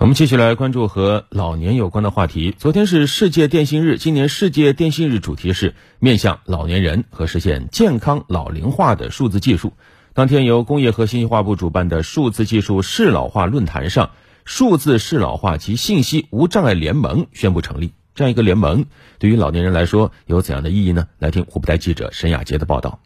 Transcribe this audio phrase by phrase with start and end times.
[0.00, 2.54] 我们继续来关注和老年有关的话题。
[2.56, 9.74] 昨天是世界电信日，今年世界电信日主题是面向老年人和实现健康老龄化的数字技术。
[10.14, 14.12] 当天由工业和信息化部主办的数字技术适老化论坛上，
[14.46, 17.92] 数字适老化及信息无障碍联盟宣布成立。
[18.14, 18.86] 这样一个联盟，
[19.18, 21.08] 对于老年人来说有怎样的意义呢？
[21.18, 23.00] 来听湖北台记者沈雅杰的报道。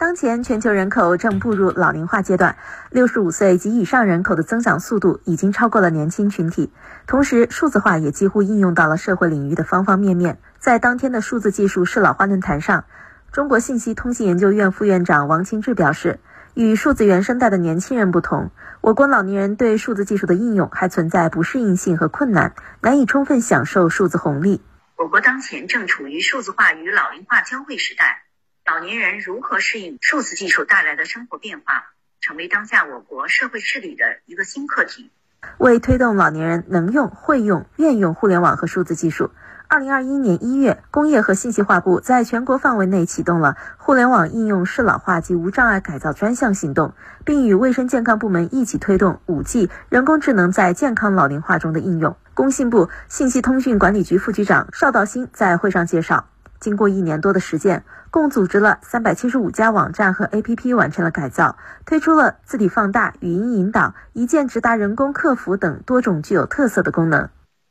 [0.00, 2.56] 当前全球人口正步入老龄化阶段，
[2.88, 6.72] 六十五岁及以上人口的增长速度已经超过了年轻群体。
[7.06, 10.38] 同时，数字化也几乎应用到了社会领域的方方面面。
[10.58, 12.86] 在当天的数字技术适老化论坛上，
[13.30, 16.18] 中国信息通信研究院副院长王清志表示，
[16.54, 24.62] 与数字原生代的年轻人不同，我国老年人对数字技术的应用还存在不适应性和困难，难以充分享受数字红利。
[24.96, 28.29] 我国当前正处于数字化与老龄化交汇时代。
[28.66, 31.82] 老年人如何适应数字技术带来的生活变化，
[32.20, 35.10] 成为当下我国社会治理的一个新课题。
[35.58, 39.30] 为推动老年人能用、会用、愿用互联网和数字技术，
[39.66, 52.16] 二零二一年一月，工业和信息化部在全国范围内启动了互联网应用适老化及无障碍改造专项行动，并与卫生健康部门一起推动五 G 人工智能在健康老龄化中的应用。
[52.34, 56.26] 工信部信息通讯管理局副局长邵道新在会上介绍。
[56.60, 67.30] 经过一年多的实践，共组织了三百七十五家网站和 APP 完成了改造，推出了字体放大、语音引导、一键直达人工客服等多种具有特色的功能。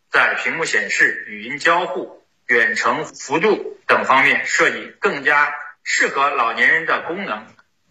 [0.09, 5.49] 在屏幕显示、语音交互、远程辅助等方面设计更加
[5.83, 7.43] 适合老年人的功能，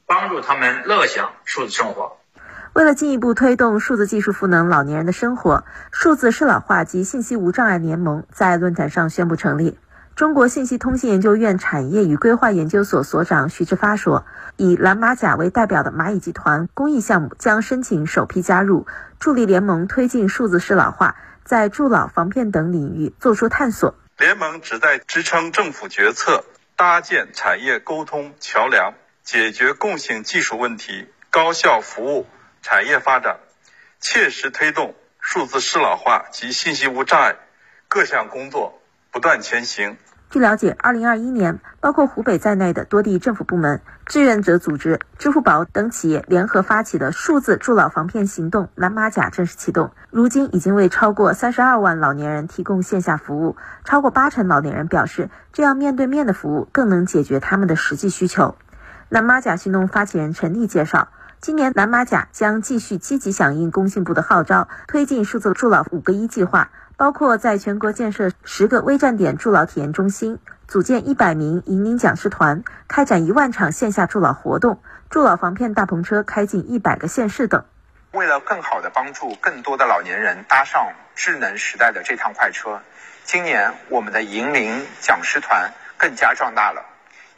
[0.07, 2.17] 帮助他们乐享数字生活。
[2.73, 9.79] 为了进一步推动数字技术赋能老年人的生活，数字适老化及信息无障碍联盟在论坛上宣布成立。
[10.19, 14.27] 中国信息通信研究院产业与规划研究所所长徐志发说
[14.59, 18.89] ：“以蓝马甲为代表的蚂蚁集团公益项目将申请首批加入，
[19.21, 23.95] 助力联盟推进数字适老化，在助老、防骗等领域做出探索。
[24.17, 32.27] 联盟旨在支撑政府决策，搭建产业沟通桥梁，解决共性技术问题，高效服务
[32.61, 33.39] 产业发展，
[34.01, 37.37] 切实推动数字适老化及信息无障碍
[37.87, 39.97] 各项工作不断前行。”
[40.31, 49.91] 据了解，二零二一年，包括湖北在内的多地政府部门、志愿者组织、支付宝等企业联合发起的数字助老防骗行动“蓝马甲”正式启动。
[50.11, 53.57] 如今，已经为超过三十二万老年人提供线下服务，
[53.87, 58.55] 超过八成老年人表示，这样面对面的服务更能解决他们的实际需求。
[59.09, 61.09] 蓝马甲行动发起人陈丽介绍，
[61.41, 66.69] 今年蓝马甲将继续积极响应工信部的号召，推进数字助老“五个一”计划。
[66.99, 77.65] 包括在全国建设十个微站点助老体验中心，组建一百名引领讲师团，开展一万场线下助老活动，助老防骗大篷车开进一百个县市等。
[78.11, 82.81] 为了更好的帮助更多的老年人搭上智能时代的这趟快车，
[83.23, 86.85] 今年我们的引领讲师团更加壮大了。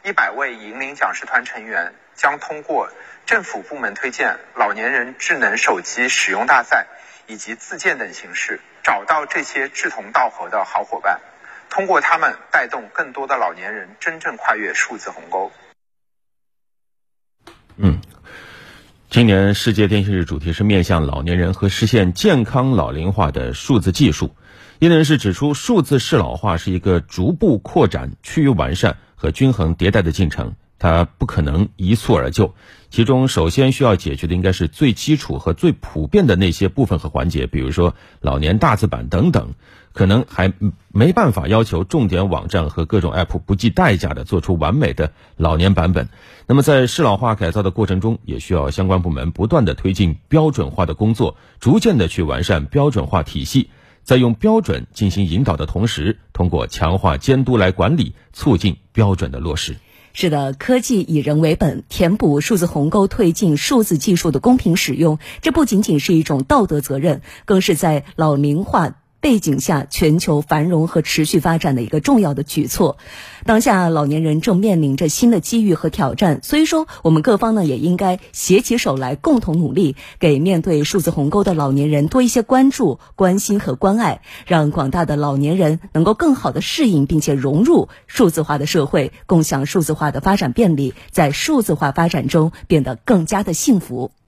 [0.03, 2.89] 一百位引领讲师团成员将通过
[3.27, 6.87] 政府部门推荐、老年人智能手机使用大赛
[7.27, 8.59] 以及自荐等形式。
[8.83, 11.19] 找到这些志同道合的好伙伴，
[11.69, 15.51] 通过他们带动更多的老年人真正跨越数字鸿沟。
[17.77, 18.01] 嗯，
[19.09, 24.35] 今年世界电信日主题是面向老年人和实现健康老龄化的数字技术。
[24.79, 30.55] 业内人士指出，数字适老化是一个逐步扩展、趋于完善和均衡迭代的进程。
[30.81, 32.55] 它不可能一蹴而就，
[32.89, 39.53] 其中首先需要解决的应该是最基础和最普遍的那些部分和环节，比如说老年大字版等等，
[39.93, 40.51] 可能还
[40.91, 46.09] 没办法要求重点网站和各种 App 不计代价的做出完美的老年版本。
[46.47, 53.69] 那么在适老化改造的过程中，也需要相关部门不断的推进标准化的工作，逐渐的去完善标准化体系，
[54.01, 59.75] 在用标准进行引导的同时，通过强化监督来管理，促进标准的落实。
[60.13, 68.95] 是的，科技以人为本，填补数字鸿沟，推进数字技术的公平使用，这不仅仅是一种道德责任，更是在老龄化。
[69.21, 72.97] 背景下，全球繁荣和持续发展的一个重要的举措。
[73.45, 94.11] 当下老年人正面临着新的机遇和挑战，所以说我们各方呢也应该携起手来，共同努力，给面对数字鸿沟的老年人多一些关注、关心和关爱，让广大的老年人能够更好的适应并且融入数字化的社会，共享数字化的发展便利，在数字化发展中变得更加的幸福。